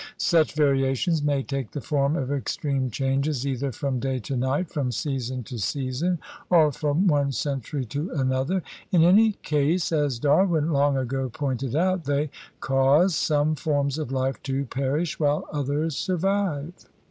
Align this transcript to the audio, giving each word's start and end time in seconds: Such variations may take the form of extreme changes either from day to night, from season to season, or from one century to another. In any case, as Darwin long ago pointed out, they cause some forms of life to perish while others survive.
Such 0.17 0.53
variations 0.55 1.21
may 1.21 1.43
take 1.43 1.69
the 1.69 1.79
form 1.79 2.15
of 2.15 2.31
extreme 2.31 2.89
changes 2.89 3.45
either 3.45 3.71
from 3.71 3.99
day 3.99 4.17
to 4.21 4.35
night, 4.35 4.71
from 4.71 4.91
season 4.91 5.43
to 5.43 5.59
season, 5.59 6.17
or 6.49 6.71
from 6.71 7.05
one 7.05 7.31
century 7.31 7.85
to 7.85 8.09
another. 8.09 8.63
In 8.91 9.03
any 9.03 9.33
case, 9.43 9.91
as 9.91 10.17
Darwin 10.17 10.71
long 10.73 10.97
ago 10.97 11.29
pointed 11.29 11.75
out, 11.75 12.05
they 12.05 12.31
cause 12.61 13.15
some 13.15 13.53
forms 13.53 13.99
of 13.99 14.11
life 14.11 14.41
to 14.41 14.65
perish 14.65 15.19
while 15.19 15.45
others 15.53 15.97
survive. 15.97 16.73